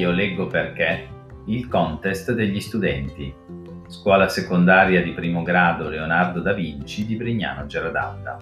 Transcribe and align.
Io 0.00 0.12
leggo 0.12 0.46
perché 0.46 1.08
il 1.44 1.68
contest 1.68 2.32
degli 2.32 2.58
studenti. 2.58 3.34
Scuola 3.86 4.28
secondaria 4.28 5.02
di 5.02 5.10
primo 5.10 5.42
grado 5.42 5.90
Leonardo 5.90 6.40
da 6.40 6.54
Vinci 6.54 7.04
di 7.04 7.16
Brignano 7.16 7.66
Geradalda. 7.66 8.38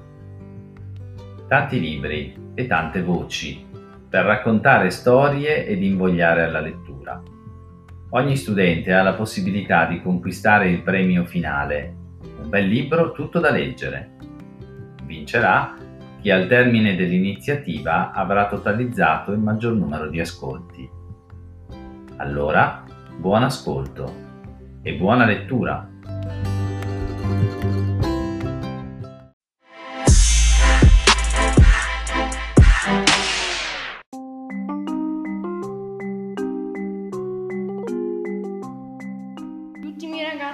Tanti 1.48 1.80
libri 1.80 2.52
e 2.54 2.66
tante 2.68 3.02
voci 3.02 3.66
per 4.08 4.24
raccontare 4.24 4.90
storie 4.90 5.66
ed 5.66 5.82
invogliare 5.82 6.44
alla 6.44 6.60
lettura. 6.60 7.20
Ogni 8.10 8.36
studente 8.36 8.92
ha 8.92 9.02
la 9.02 9.14
possibilità 9.14 9.86
di 9.86 10.00
conquistare 10.00 10.70
il 10.70 10.82
premio 10.82 11.24
finale, 11.24 11.92
un 12.40 12.48
bel 12.48 12.68
libro 12.68 13.10
tutto 13.10 13.40
da 13.40 13.50
leggere. 13.50 14.10
Vincerà 15.02 15.74
chi 16.20 16.30
al 16.30 16.46
termine 16.46 16.94
dell'iniziativa 16.94 18.12
avrà 18.12 18.46
totalizzato 18.46 19.32
il 19.32 19.40
maggior 19.40 19.72
numero 19.72 20.08
di 20.08 20.20
ascolti. 20.20 20.97
Allora, 22.18 22.82
buon 23.16 23.44
ascolto 23.44 24.12
e 24.82 24.94
buona 24.94 25.24
lettura! 25.24 25.88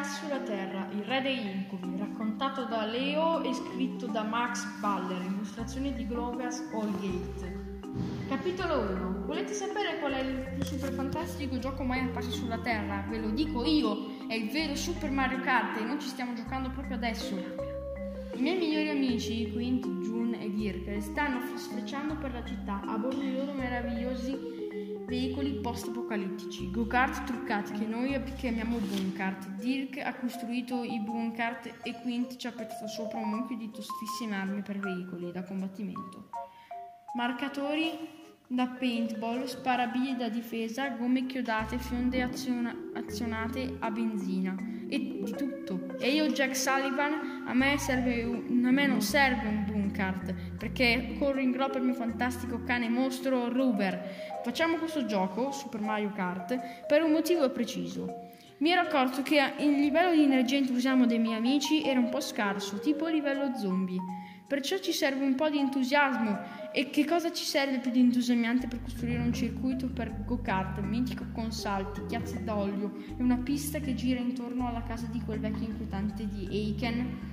Sulla 0.05 0.41
Terra, 0.41 0.87
il 0.93 1.03
re 1.05 1.23
degli 1.23 1.47
incubi, 1.47 1.97
raccontato 1.99 2.65
da 2.67 2.85
Leo 2.85 3.43
e 3.43 3.55
scritto 3.55 4.07
da 4.07 4.23
Max 4.23 4.65
Baller, 4.81 5.21
illustrazioni 5.23 5.95
di 5.95 6.07
Grogas 6.07 6.61
Allgate. 6.73 7.84
Capitolo 8.29 8.81
1. 8.81 9.27
Volete 9.27 9.53
sapere 9.53 9.99
qual 10.01 10.13
è 10.13 10.21
il 10.21 10.55
più 10.55 10.65
super 10.65 10.93
fantastico 10.93 11.59
gioco 11.59 11.85
mai 11.85 12.01
apparso 12.01 12.31
sulla 12.31 12.59
Terra? 12.59 13.05
Ve 13.09 13.19
lo 13.19 13.31
dico 13.31 13.65
io, 13.65 14.27
è 14.27 14.35
il 14.35 14.51
vero 14.51 14.75
Super 14.75 15.11
Mario 15.11 15.41
Kart 15.41 15.81
e 15.81 15.85
noi 15.85 16.01
ci 16.01 16.09
stiamo 16.09 16.35
giocando 16.35 16.71
proprio 16.71 16.97
adesso. 16.97 17.37
I 18.35 18.41
miei 18.41 18.59
migliori 18.59 18.89
amici, 18.89 19.51
Quint, 19.53 19.87
June 20.03 20.43
e 20.43 20.53
Dirk, 20.53 21.01
stanno 21.01 21.41
sfrecciando 21.57 22.17
per 22.17 22.33
la 22.33 22.45
città 22.45 22.81
a 22.85 22.99
bordo 22.99 23.21
dei 23.21 23.37
loro 23.37 23.53
meravigliosi 23.53 24.37
veicoli 25.07 25.61
post-apocalittici, 25.61 26.71
go-kart 26.71 27.25
truccati 27.25 27.73
che 27.75 27.87
noi 27.87 28.21
chiamiamo 28.37 28.79
boom-kart. 28.79 29.49
Dirk 29.51 29.99
ha 29.99 30.15
costruito 30.15 30.83
i 30.83 30.99
boom-kart 30.99 31.67
e 31.83 31.95
Quint 32.03 32.37
ci 32.37 32.47
ha 32.49 32.53
pettato 32.53 32.89
sopra 32.89 33.19
un 33.19 33.29
mucchio 33.29 33.57
di 33.57 33.71
tostissime 33.71 34.35
armi 34.35 34.63
per 34.63 34.79
veicoli 34.81 35.31
da 35.31 35.45
combattimento. 35.45 36.44
Marcatori 37.15 37.93
da 38.49 38.67
paintball, 38.67 39.45
sparabili 39.45 40.17
da 40.17 40.29
difesa, 40.29 40.89
gomme 40.89 41.27
chiodate, 41.27 41.79
fionde 41.79 42.21
aziona- 42.23 42.75
azionate 42.95 43.77
a 43.79 43.89
benzina 43.93 44.57
e 44.89 44.99
di 45.23 45.35
tutto. 45.37 45.97
E 46.01 46.13
io, 46.13 46.27
Jack 46.27 46.57
Sullivan, 46.57 47.45
a 47.47 47.55
me, 47.55 47.77
un- 48.25 48.65
a 48.67 48.71
me 48.73 48.87
non 48.89 49.01
serve 49.01 49.47
un 49.47 49.65
boom 49.65 49.93
kart 49.93 50.35
perché 50.59 51.15
corro 51.17 51.39
in 51.39 51.53
groppa 51.53 51.79
il 51.79 51.85
mio 51.85 51.95
fantastico 51.95 52.65
cane 52.65 52.89
mostro 52.89 53.49
Ruber. 53.49 54.41
Facciamo 54.43 54.77
questo 54.77 55.05
gioco, 55.07 55.53
Super 55.53 55.81
Mario 55.81 56.11
Kart, 56.13 56.87
per 56.89 57.03
un 57.05 57.13
motivo 57.13 57.49
preciso. 57.51 58.23
Mi 58.59 58.71
ero 58.71 58.81
accorto 58.81 59.23
che 59.23 59.41
il 59.59 59.71
livello 59.79 60.13
di 60.15 60.23
energia 60.25 60.57
entusiasmo 60.57 61.07
dei 61.07 61.19
miei 61.21 61.37
amici 61.37 61.83
era 61.85 61.99
un 62.01 62.09
po' 62.09 62.21
scarso, 62.21 62.79
tipo 62.81 63.07
livello 63.07 63.57
zombie. 63.57 63.99
Perciò 64.47 64.79
ci 64.79 64.93
serve 64.93 65.25
un 65.25 65.35
po' 65.35 65.49
di 65.49 65.59
entusiasmo. 65.59 66.39
E 66.73 66.91
che 66.91 67.05
cosa 67.05 67.33
ci 67.33 67.45
serve 67.45 67.79
più 67.79 67.91
di 67.91 68.01
entusiasmante 68.01 68.67
per 68.67 68.83
costruire 68.83 69.21
un 69.21 69.33
circuito 69.33 69.89
per 69.89 70.25
go-kart, 70.25 70.81
mitico 70.81 71.25
con 71.33 71.53
salti, 71.53 72.05
chiazze 72.07 72.43
d'olio 72.43 72.93
e 73.17 73.23
una 73.23 73.39
pista 73.39 73.79
che 73.79 73.95
gira 73.95 74.21
intorno 74.21 74.67
alla 74.67 74.83
casa 74.83 75.07
di 75.07 75.21
quel 75.21 75.39
vecchio 75.39 75.69
inquietante 75.69 76.27
di 76.27 76.47
Aiken? 76.47 77.33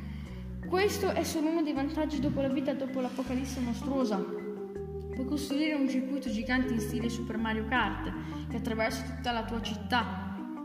Questo 0.68 1.10
è 1.10 1.24
solo 1.24 1.50
uno 1.50 1.64
dei 1.64 1.74
vantaggi 1.74 2.20
dopo 2.20 2.40
la 2.40 2.48
vita 2.48 2.74
dopo 2.74 3.02
l'apocalisse 3.02 3.60
mostruosa. 3.60 4.18
Puoi 4.18 5.26
costruire 5.26 5.74
un 5.74 5.90
circuito 5.90 6.30
gigante 6.30 6.74
in 6.74 6.80
stile 6.80 7.10
Super 7.10 7.38
Mario 7.38 7.66
Kart 7.66 8.14
che 8.48 8.58
attraversa 8.58 9.04
tutta 9.04 9.32
la 9.32 9.44
tua 9.44 9.62
città. 9.62 10.21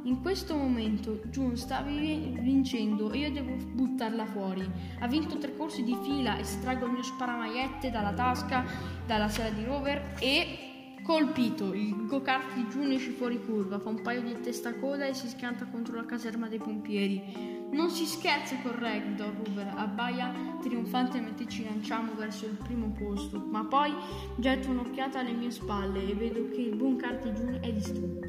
In 0.07 0.23
questo 0.23 0.55
momento 0.55 1.21
June 1.31 1.57
sta 1.57 1.83
vi- 1.83 2.39
vincendo 2.39 3.11
e 3.11 3.19
io 3.19 3.33
devo 3.33 3.57
buttarla 3.57 4.25
fuori. 4.27 4.65
Ha 5.01 5.09
vinto 5.09 5.37
tre 5.37 5.57
corsi 5.57 5.83
di 5.83 5.99
fila, 6.05 6.39
estraggo 6.39 6.87
il 6.87 6.93
mio 6.93 7.03
sparamaiette 7.03 7.91
dalla 7.91 8.13
tasca, 8.13 8.65
dalla 9.05 9.29
sella 9.29 9.51
di 9.51 9.65
rover 9.65 10.15
e 10.21 10.99
colpito. 11.03 11.75
Il 11.75 12.07
go-kart 12.07 12.55
di 12.55 12.67
June 12.71 12.95
esce 12.95 13.11
fuori 13.11 13.45
curva, 13.45 13.81
fa 13.81 13.89
un 13.89 14.01
paio 14.01 14.23
di 14.23 14.41
testacoda 14.41 15.07
e 15.07 15.15
si 15.15 15.27
schianta 15.27 15.65
contro 15.65 15.97
la 15.97 16.05
caserma 16.05 16.47
dei 16.47 16.59
pompieri. 16.59 17.67
Non 17.73 17.91
si 17.91 18.07
scherza 18.07 18.55
con 18.63 18.79
Ragdoll, 18.79 19.35
Rover 19.45 19.73
abbaia 19.75 20.33
trionfante 20.63 21.21
mentre 21.21 21.49
ci 21.49 21.65
lanciamo 21.65 22.13
verso 22.15 22.47
il 22.47 22.57
primo 22.63 22.93
posto, 22.97 23.45
ma 23.51 23.65
poi 23.65 23.93
getto 24.37 24.71
un'occhiata 24.71 25.19
alle 25.19 25.33
mie 25.33 25.51
spalle 25.51 26.09
e 26.09 26.15
vedo 26.15 26.49
che 26.49 26.61
il 26.61 26.77
buon 26.77 26.95
kart 26.95 27.25
di 27.25 27.31
June 27.31 27.59
è 27.59 27.73
distrutto. 27.73 28.26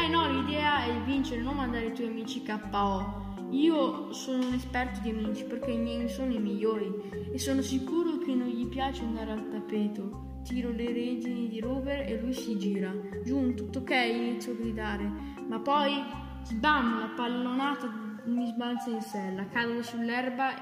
Eh 0.00 0.06
no, 0.06 0.30
l'idea 0.30 0.84
è 0.84 0.92
vincere, 1.02 1.40
non 1.42 1.56
mandare 1.56 1.86
i 1.86 1.92
tuoi 1.92 2.06
amici 2.06 2.42
KO. 2.42 3.26
Io 3.50 4.12
sono 4.12 4.46
un 4.46 4.54
esperto 4.54 5.00
di 5.00 5.10
amici 5.10 5.44
perché 5.44 5.72
i 5.72 5.76
miei 5.76 6.08
sono 6.08 6.32
i 6.32 6.38
migliori 6.38 6.90
e 7.32 7.38
sono 7.38 7.62
sicuro 7.62 8.18
che 8.18 8.32
non 8.32 8.46
gli 8.46 8.66
piace 8.68 9.02
andare 9.02 9.32
al 9.32 9.48
tappeto. 9.48 10.40
Tiro 10.44 10.70
le 10.70 10.86
redini 10.86 11.48
di 11.48 11.58
Rover 11.58 12.08
e 12.08 12.20
lui 12.20 12.32
si 12.32 12.56
gira. 12.56 12.94
Giù, 13.24 13.54
tutto 13.54 13.80
ok, 13.80 13.90
inizio 13.90 14.52
a 14.52 14.54
gridare. 14.54 15.10
Ma 15.48 15.58
poi, 15.58 16.00
sbam, 16.44 17.00
la 17.00 17.12
pallonata 17.16 18.22
mi 18.26 18.46
sbalza 18.46 18.90
in 18.90 19.02
sella. 19.02 19.48
Cado 19.48 19.82
sull'erba, 19.82 20.54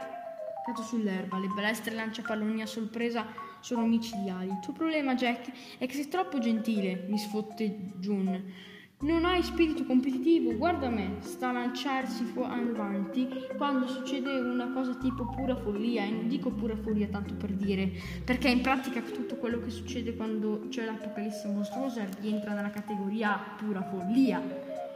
cado 0.64 0.82
sull'erba. 0.82 1.38
Le 1.38 1.48
balestre 1.48 1.94
lanciapalloni 1.94 2.62
a 2.62 2.66
sorpresa 2.66 3.26
sono 3.60 3.86
micidiali. 3.86 4.48
Il 4.48 4.60
tuo 4.60 4.72
problema, 4.72 5.14
Jack, 5.14 5.76
è 5.78 5.86
che 5.86 5.94
sei 5.94 6.08
troppo 6.08 6.38
gentile, 6.38 7.04
mi 7.08 7.18
sfotte 7.18 7.64
June. 7.98 8.74
Non 8.98 9.26
hai 9.26 9.42
spirito 9.42 9.84
competitivo, 9.84 10.56
guarda 10.56 10.88
me, 10.88 11.16
sta 11.18 11.50
a 11.50 11.52
lanciarsi 11.52 12.24
fu- 12.24 12.40
avanti 12.40 13.28
quando 13.58 13.86
succede 13.86 14.40
una 14.40 14.72
cosa 14.72 14.94
tipo 14.94 15.26
pura 15.26 15.54
follia, 15.54 16.02
e 16.04 16.10
non 16.10 16.28
dico 16.28 16.50
pura 16.50 16.74
follia 16.74 17.06
tanto 17.08 17.34
per 17.34 17.52
dire, 17.52 17.92
perché 18.24 18.48
in 18.48 18.62
pratica 18.62 19.02
tutto 19.02 19.36
quello 19.36 19.60
che 19.60 19.68
succede 19.68 20.16
quando 20.16 20.68
c'è 20.70 20.86
l'apocalisse 20.86 21.46
mostruosa 21.48 22.06
rientra 22.20 22.54
nella 22.54 22.70
categoria 22.70 23.38
pura 23.58 23.82
follia 23.82 24.40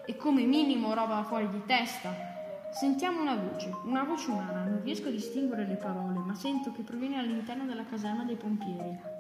e 0.07 0.17
come 0.17 0.45
minimo 0.45 0.95
roba 0.95 1.23
fuori 1.25 1.51
di 1.51 1.61
testa. 1.67 2.11
Sentiamo 2.73 3.21
una 3.21 3.37
voce, 3.37 3.71
una 3.85 4.05
voce 4.05 4.31
umana, 4.31 4.65
non 4.65 4.81
riesco 4.83 5.09
a 5.09 5.11
distinguere 5.11 5.67
le 5.67 5.77
parole, 5.77 6.21
ma 6.21 6.35
sento 6.35 6.73
che 6.73 6.81
proviene 6.81 7.19
all'interno 7.19 7.67
della 7.67 7.85
caserma 7.85 8.25
dei 8.25 8.37
pompieri. 8.37 9.20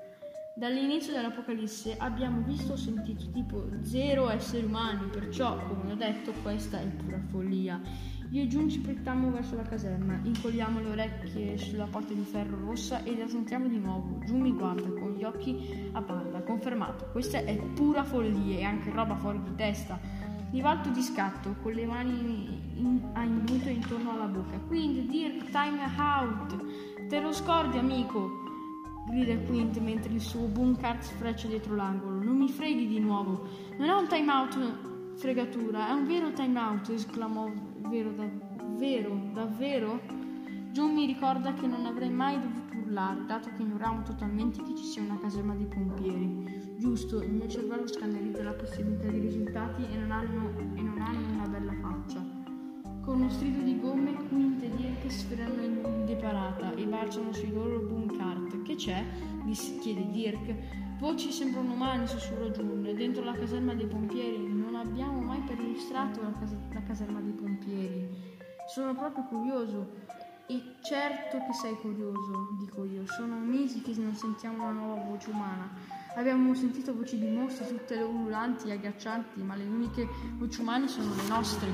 Dall'inizio 0.52 1.12
dell'Apocalisse 1.12 1.96
abbiamo 1.96 2.42
visto 2.42 2.72
o 2.72 2.76
sentito 2.76 3.30
tipo 3.30 3.68
zero 3.82 4.28
esseri 4.28 4.64
umani, 4.64 5.06
perciò, 5.06 5.56
come 5.56 5.92
ho 5.92 5.94
detto, 5.94 6.32
questa 6.42 6.80
è 6.80 6.86
pura 6.86 7.20
follia. 7.30 7.80
Io 8.30 8.42
e 8.42 8.46
Jun 8.46 8.68
ci 8.68 8.80
proiettiamo 8.80 9.30
verso 9.30 9.54
la 9.54 9.62
caserma, 9.62 10.18
incolliamo 10.22 10.80
le 10.80 10.90
orecchie 10.90 11.56
sulla 11.56 11.86
porta 11.86 12.12
di 12.12 12.24
ferro 12.24 12.58
rossa 12.64 13.02
e 13.04 13.16
la 13.16 13.28
sentiamo 13.28 13.68
di 13.68 13.78
nuovo. 13.78 14.18
Jun 14.24 14.40
mi 14.40 14.52
guarda 14.52 14.88
con 14.88 15.14
gli 15.14 15.22
occhi 15.22 15.88
a 15.92 16.02
palla, 16.02 16.42
confermato, 16.42 17.08
questa 17.12 17.38
è 17.38 17.56
pura 17.56 18.02
follia 18.02 18.58
e 18.58 18.64
anche 18.64 18.90
roba 18.90 19.14
fuori 19.16 19.40
di 19.42 19.54
testa. 19.54 19.98
Rivalto 20.50 20.90
di 20.90 21.00
scatto, 21.00 21.54
con 21.62 21.72
le 21.72 21.86
mani 21.86 22.60
in, 22.74 23.00
a 23.12 23.22
imbuto 23.22 23.68
intorno 23.68 24.12
alla 24.12 24.26
bocca. 24.26 24.58
Quindi, 24.66 25.06
Dirk, 25.06 25.48
time 25.50 25.80
out! 25.96 27.06
Te 27.08 27.20
lo 27.20 27.32
scordi, 27.32 27.78
amico! 27.78 28.49
Grida 29.10 29.36
Quint 29.46 29.78
mentre 29.78 30.12
il 30.12 30.20
suo 30.20 30.48
kart 30.78 31.02
sfreccia 31.02 31.48
dietro 31.48 31.74
l'angolo. 31.74 32.22
Non 32.22 32.36
mi 32.36 32.48
freghi 32.48 32.86
di 32.86 33.00
nuovo. 33.00 33.46
Non 33.76 33.88
è 33.88 33.92
un 33.92 34.06
time 34.06 34.32
out 34.32 34.88
fregatura, 35.16 35.88
è 35.88 35.92
un 35.92 36.06
vero 36.06 36.32
time 36.32 36.58
out, 36.58 36.88
esclamò 36.88 37.50
vero 37.88 38.12
davvero, 38.12 39.20
davvero? 39.34 40.00
John 40.72 40.94
mi 40.94 41.04
ricorda 41.04 41.52
che 41.52 41.66
non 41.66 41.84
avrei 41.84 42.10
mai 42.10 42.38
dovuto 42.38 42.76
urlare, 42.76 43.26
dato 43.26 43.50
che 43.56 43.62
ignoriamo 43.62 44.02
totalmente 44.02 44.62
che 44.62 44.74
ci 44.76 44.84
sia 44.84 45.02
una 45.02 45.18
caserma 45.18 45.54
di 45.54 45.64
pompieri. 45.64 46.76
Giusto, 46.78 47.20
il 47.22 47.32
mio 47.32 47.48
cervello 47.48 47.86
scannerizza 47.86 48.42
la 48.42 48.52
possibilità 48.52 49.08
di 49.08 49.18
risultati 49.18 49.82
e 49.90 49.96
non 49.96 50.10
hanno, 50.10 50.50
e 50.56 50.80
non 50.80 51.00
hanno 51.00 51.34
una 51.34 51.48
bella 51.48 51.72
faccia. 51.82 52.24
Con 53.02 53.20
uno 53.20 53.28
strido 53.28 53.62
di 53.62 53.78
gomme, 53.80 54.14
Quint 54.28 54.62
e 54.62 54.70
Dirk 54.76 55.10
sferrano 55.10 55.62
in 55.62 56.04
deparata 56.06 56.74
e 56.74 56.86
baciano 56.86 57.32
sui 57.32 57.52
loro 57.52 57.80
boom 57.80 57.99
kart. 58.20 58.62
Che 58.62 58.74
c'è? 58.74 59.04
chiede 59.80 60.10
Dirk. 60.10 60.54
Voci 60.98 61.32
sembrano 61.32 61.72
umane, 61.72 62.06
sussurrò 62.06 62.48
June. 62.50 62.92
Dentro 62.94 63.24
la 63.24 63.32
caserma 63.32 63.74
dei 63.74 63.86
pompieri 63.86 64.46
non 64.52 64.74
abbiamo 64.74 65.20
mai 65.20 65.40
perlustrato 65.40 66.20
la, 66.20 66.32
cas- 66.38 66.56
la 66.72 66.82
caserma 66.82 67.20
dei 67.20 67.32
pompieri. 67.32 68.08
Sono 68.68 68.94
proprio 68.94 69.24
curioso. 69.24 69.92
E 70.50 70.74
certo 70.82 71.38
che 71.46 71.52
sei 71.52 71.76
curioso, 71.76 72.48
dico 72.58 72.84
io. 72.84 73.06
Sono 73.06 73.36
mesi 73.36 73.82
che 73.82 73.94
non 73.96 74.16
sentiamo 74.16 74.64
una 74.64 74.72
nuova 74.72 75.00
voce 75.02 75.30
umana. 75.30 75.70
Abbiamo 76.16 76.52
sentito 76.54 76.92
voci 76.92 77.16
di 77.20 77.28
mostri, 77.28 77.68
tutte 77.68 77.94
ululanti 78.02 78.68
e 78.68 78.72
agghiaccianti, 78.72 79.40
ma 79.42 79.54
le 79.54 79.62
uniche 79.62 80.08
voci 80.38 80.60
umane 80.60 80.88
sono 80.88 81.14
le 81.14 81.28
nostre. 81.28 81.68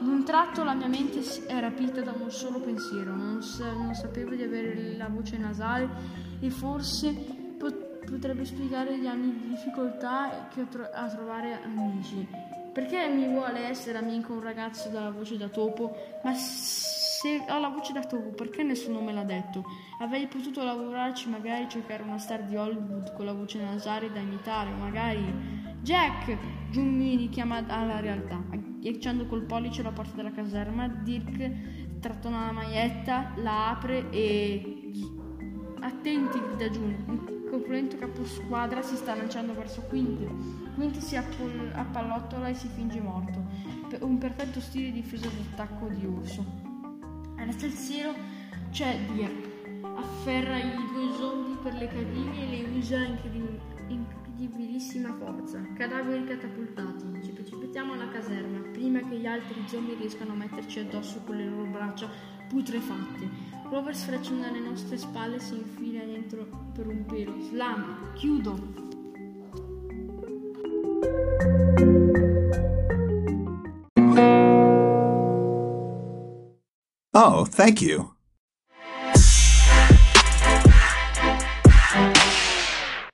D'un 0.00 0.24
tratto 0.24 0.64
la 0.64 0.74
mia 0.74 0.88
mente 0.88 1.20
è 1.46 1.60
rapita 1.60 2.00
da 2.00 2.10
un 2.10 2.28
solo 2.28 2.58
pensiero. 2.58 3.14
Non, 3.14 3.40
sa- 3.40 3.70
non 3.72 3.94
sapevo 3.94 4.34
di 4.34 4.42
avere 4.42 4.96
la 4.96 5.06
voce 5.06 5.36
nasale 5.38 5.88
e 6.40 6.50
forse 6.50 7.12
pot- 7.56 8.04
potrebbe 8.04 8.44
spiegare 8.44 8.98
gli 8.98 9.06
anni 9.06 9.30
di 9.32 9.48
difficoltà 9.50 10.48
che 10.52 10.62
ho 10.62 10.66
tro- 10.68 10.90
a 10.92 11.06
trovare 11.06 11.60
amici. 11.62 12.26
Perché 12.72 13.06
mi 13.08 13.28
vuole 13.28 13.60
essere 13.68 13.98
amico 13.98 14.32
un 14.32 14.42
ragazzo 14.42 14.88
dalla 14.88 15.10
voce 15.10 15.36
da 15.36 15.48
topo? 15.48 15.94
Ma 16.24 16.32
se 17.20 17.44
ho 17.48 17.58
la 17.58 17.68
voce 17.68 17.92
da 17.92 18.04
topo, 18.04 18.30
perché 18.30 18.62
nessuno 18.62 19.00
me 19.00 19.12
l'ha 19.12 19.24
detto? 19.24 19.64
Avrei 19.98 20.28
potuto 20.28 20.62
lavorarci, 20.62 21.28
magari 21.28 21.68
cercare 21.68 22.04
una 22.04 22.18
star 22.18 22.44
di 22.44 22.54
Hollywood 22.54 23.12
con 23.14 23.24
la 23.24 23.32
voce 23.32 23.60
nasale 23.60 24.12
da 24.12 24.20
imitare, 24.20 24.70
magari. 24.70 25.24
Jack! 25.80 26.36
Jun 26.70 26.94
mi 26.94 27.16
richiama 27.16 27.64
alla 27.66 27.98
realtà, 27.98 28.40
agghiacciando 28.52 29.26
col 29.26 29.42
pollice 29.42 29.82
la 29.82 29.90
porta 29.90 30.14
della 30.14 30.30
caserma. 30.30 30.86
Dirk 30.86 31.98
trattona 31.98 32.46
la 32.46 32.52
maglietta, 32.52 33.32
la 33.38 33.70
apre 33.70 34.08
e. 34.10 34.92
Attenti, 35.80 36.40
grida 36.40 36.68
Jun 36.68 37.36
corpulento 37.50 37.96
caposquadra 37.96 38.82
si 38.82 38.94
sta 38.94 39.14
lanciando 39.16 39.54
verso 39.54 39.80
Quint. 39.88 40.74
Quint 40.74 40.98
si 40.98 41.16
appallottola 41.16 42.48
e 42.48 42.54
si 42.54 42.68
finge 42.68 43.00
morto. 43.00 43.42
Un 44.00 44.18
perfetto 44.18 44.60
stile 44.60 44.92
difesa 44.92 45.26
d'attacco 45.26 45.88
di 45.88 46.06
orso. 46.06 46.67
Il 47.50 47.74
cielo 47.74 48.14
c'è 48.70 49.00
Dirk. 49.10 49.86
Afferra 49.96 50.58
i 50.58 50.70
due 50.92 51.16
zombie 51.16 51.56
per 51.62 51.72
le 51.74 51.88
caviglie 51.88 52.42
e 52.42 52.50
le 52.50 52.76
usa 52.76 52.98
in 52.98 53.16
incredibilissima 53.88 55.14
forza. 55.14 55.58
Cadaveri 55.74 56.24
catapultati. 56.24 57.04
Ci 57.24 57.30
precipitiamo 57.30 57.94
alla 57.94 58.10
caserma 58.10 58.58
prima 58.70 59.00
che 59.00 59.16
gli 59.16 59.26
altri 59.26 59.62
zombie 59.66 59.96
riescano 59.96 60.32
a 60.32 60.36
metterci 60.36 60.80
addosso 60.80 61.22
con 61.24 61.36
le 61.36 61.46
loro 61.46 61.64
braccia 61.70 62.10
putrefatte. 62.48 63.28
Rover 63.70 63.96
sfrecciando 63.96 64.46
alle 64.46 64.60
nostre 64.60 64.98
spalle 64.98 65.40
si 65.40 65.54
infila 65.54 66.04
dentro 66.04 66.46
per 66.74 66.86
un 66.86 67.06
pelo. 67.06 67.40
Slam, 67.40 68.12
chiudo. 68.12 68.87
Oh, 77.20 77.44
thank 77.44 77.82
you. 77.82 78.17